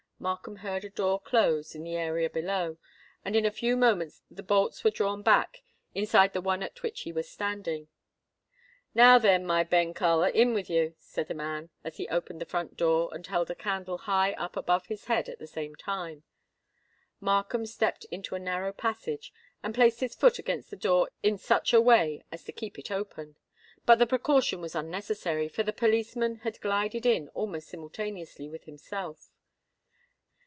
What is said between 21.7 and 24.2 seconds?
a way as to keep it open. But the